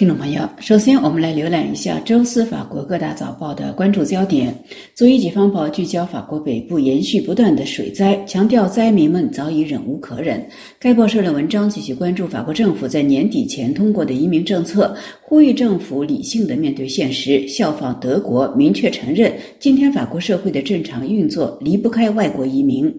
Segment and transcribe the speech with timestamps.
[0.00, 4.50] 听众朋友，首先我们来浏览一下周四法国各大早报的关注焦点。
[4.94, 10.42] 左翼解放报聚焦法国北部延续不断的水灾，强调灾民们早已忍无可忍。
[10.78, 14.96] 该报社的文章继续关注法国政府在年底前通过的移民政策，
[15.30, 22.92] 呼吁政府理性的面对现实，效仿德国，明确承认今天法国社会的正常运作离不开外国移民。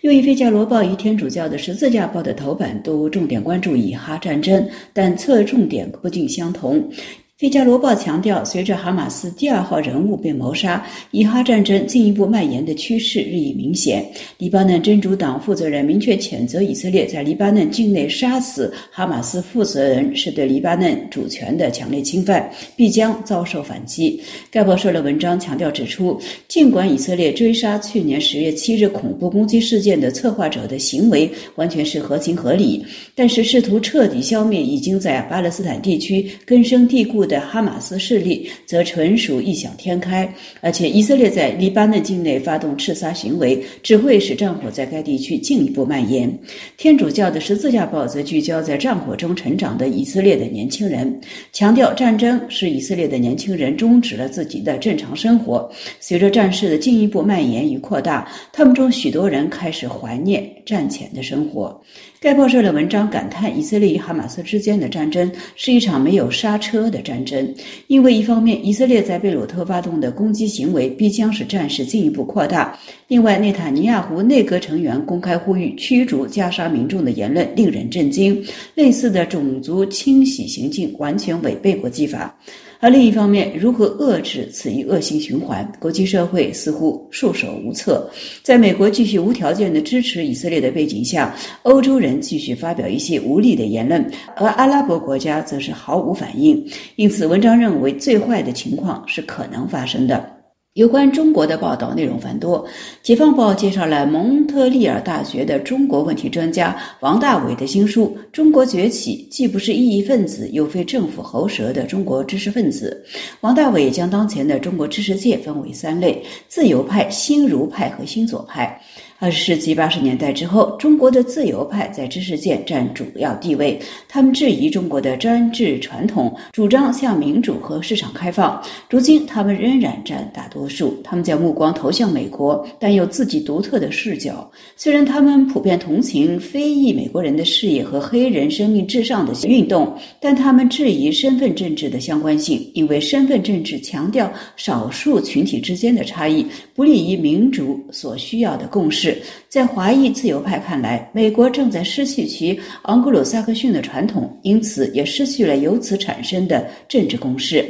[0.00, 6.80] 又一《费加罗报》与天主教的《十字架报》的头版都重点关注以哈战争，但侧重点不尽相同。
[7.38, 14.04] 《费加罗报》强调，随着哈马斯第二号人物被谋杀，以哈战争进一步蔓延的趋势日益明显。
[14.38, 24.20] 黎巴嫩真主党负责人明确谴责以色列在黎巴嫩境内杀死哈马斯负责人是对黎巴嫩主权的强烈侵犯，必将遭受反击。
[24.50, 37.27] 该报社的文章强调指出，尽管以色列追杀去年十月七日恐怖攻击事件的策划者的行为完全是合情合理，但是试图彻底消灭已经在巴勒斯坦地区根深蒂固。
[37.28, 40.28] 的哈马斯势力则纯属异想天开，
[40.62, 46.36] 而且以色列在黎巴嫩境内发动刺杀行为，只会使战火在该地区进一步蔓延。
[46.78, 51.20] 天主教的十字架报则聚焦在战火中成长的以色列的年轻人，
[51.52, 55.70] 强调战争使以色列的年轻人终止了自己的正常生活。
[56.00, 61.78] 随着战事的进一步蔓延与扩大，他们中许多人开始怀念战前的生活。
[62.20, 67.54] 该报社的文章感叹，以色列与哈马斯之间的战争是一场没有刹车的战争，
[67.86, 82.36] 因为一方面，以色列在贝鲁特发动的攻击行为必将使战事进一步扩大；另外，内塔尼亚胡内阁成员公开呼吁驱逐加沙民众的言论令人震惊，类似的种族清洗行径完全违背国际法。
[82.80, 85.68] 而另一方面，如何遏制此一恶性循环？
[85.80, 88.08] 国际社会似乎束手无策。
[88.40, 91.34] 在美国继续无条件的支持以色列的背景下，
[91.64, 96.64] 欧洲人继续发表一些无力的言论，而阿拉伯国家则是毫无反应。
[96.94, 100.37] 因此，文章认为最坏的情况是可能发生的。
[100.74, 102.64] 有关中国的报道内容繁多，
[103.02, 113.02] 《解放报》介绍了蒙特利尔大学的中国问题专家王大伟的新书《中国崛起：既不是异议分子，又非政府喉舌的中国知识分子》。
[113.40, 118.80] 王大伟将当前的中国知识界分为三类：自由派、新儒派和新左派。
[119.20, 123.76] 二十世纪八十年代之后，中国的自由派在知识界占主要地位。
[124.08, 128.62] 他们质疑中国的专制传统，主张向民主和市场开放。
[128.88, 130.96] 如今，他们仍然占大多数。
[131.02, 134.48] 他们将目光投向美国，但有自己独特的视角。
[134.76, 149.07] 虽然他们普遍同情非裔美国人的事业和黑人生命至上的运动，但他们质疑身份政治的相关性，因为身份政治强调少数群体之间的差异，不利于民主所需要的共识。
[149.48, 157.64] 在华裔自由派看来，美国正在失去其昂格鲁萨克逊的传统，因此也失去了由此产生的政治攻势。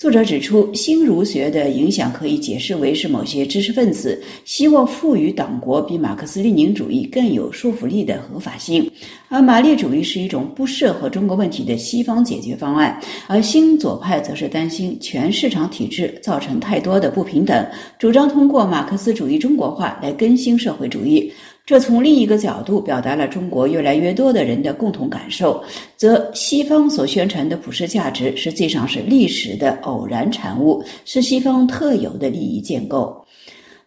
[0.00, 8.90] 作者指出，新儒学的影响可以解释为是某些知识分子希望赋予党国比马克思列宁主义更有说服力的合法性，
[9.28, 17.66] 而马列主义是一种不适合中国问题的西方解决方案，而新左派则是担心全市场体制造成太多的不平等，
[17.98, 21.30] 主张通过马克思主义中国化来更新社会主义。
[21.70, 25.62] 这从另一个角度表达了中国越来越多的人的共同感受，
[25.96, 33.24] 则西方所宣传的普世价值实际上是历史的偶然产物，是西方特有的利益建构。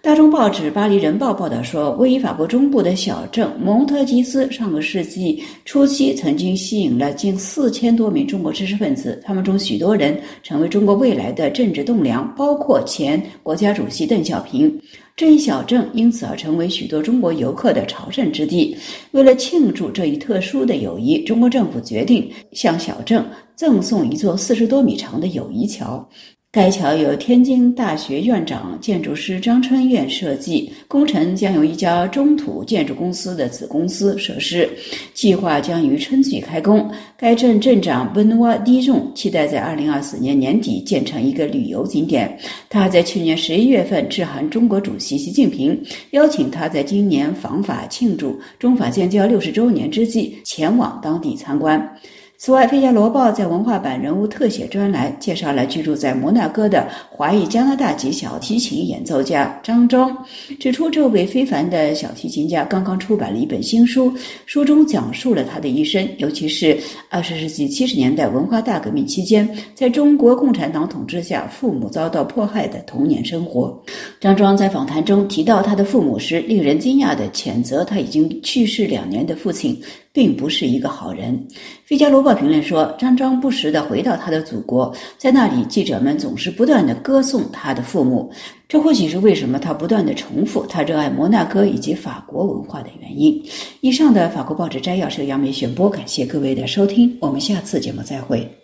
[0.04, 14.78] 大众报纸《巴黎人报》报道说，位于法国中部的小镇蒙特吉斯，上个世纪初期曾经吸引了近四千多名中国知识分子，他们中许多人成为中国未来的政治栋梁，包括前国家主席邓小平。
[15.16, 18.76] 这一小镇因此而成为许多中国游客的朝圣之地。
[19.12, 23.26] 为了庆祝这一特殊的友谊，中国政府决定向小镇
[23.56, 26.06] 赠送一座四十多米长的友谊桥。
[26.54, 34.70] 该桥由天津大学院长、建筑师张春燕设计，工程将由一家中土建筑公司的子公司实施，
[35.16, 36.88] 计划将于春季开工。
[37.18, 42.38] 该镇镇长温瓦迪仲期待在二零二四年年底建成一个旅游景点。
[42.70, 45.76] 他在去年十一月份致函中国主席习近平，
[46.12, 52.00] 邀请他在今年访法庆祝中法建交六十周年之际前往当地参观。
[52.46, 60.14] 此外，《费加罗报》在文化版人物特写专栏介绍了居住在摩纳哥的华裔加拿大籍小提琴演奏家张庄，
[60.60, 64.14] 指出这位非凡的小提琴家刚刚出版了一本新书，
[64.46, 73.82] 书中讲述了他的一生，尤其是二十世纪七十年代文化大革命期间，在中国共产党统治下父母遭到迫害的童年生活。
[74.20, 79.82] 张庄在访谈中提到他的父母时，令人惊讶地谴责他已经去世两年的父亲。
[80.14, 81.34] 并不是一个好人。
[81.84, 88.32] 《费加罗报》评论说，张张不时地回到他的祖国，在那里，记者们总是不断地歌颂他的父母。
[88.70, 93.44] 这或许是为什么他不断地重复他热爱摩纳哥以及法国文化的原因。
[93.82, 98.63] 以上的法国报纸摘要是由杨梅选播，感谢各位的收听，我们下次节目再会。